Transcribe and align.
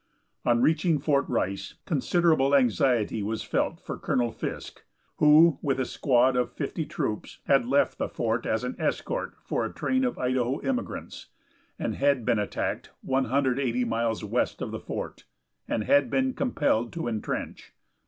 On 0.45 0.63
reaching 0.63 0.97
Fort 0.97 1.29
Rice, 1.29 1.75
considerable 1.85 2.55
anxiety 2.55 3.21
was 3.21 3.43
felt 3.43 3.79
for 3.79 3.99
Colonel 3.99 4.31
Fisk, 4.31 4.83
who, 5.17 5.59
with 5.61 5.79
a 5.79 5.85
squad 5.85 6.35
of 6.35 6.51
fifty 6.51 6.87
troops, 6.87 7.37
had 7.45 7.67
left 7.67 7.99
the 7.99 8.09
fort 8.09 8.47
as 8.47 8.63
an 8.63 8.75
escort 8.79 9.35
for 9.43 9.63
a 9.63 9.71
train 9.71 10.03
of 10.03 10.17
Idaho 10.17 10.59
immigrants, 10.61 11.27
and 11.77 11.93
had 11.93 12.25
been 12.25 12.39
attacked 12.39 12.89
180 13.03 13.85
miles 13.85 14.23
west 14.23 14.59
of 14.59 14.71
the 14.71 14.79
fort, 14.79 15.25
and 15.67 15.83
had 15.83 16.09
been 16.09 16.33
compelled 16.33 16.91
to 16.93 17.07
intrench. 17.07 17.75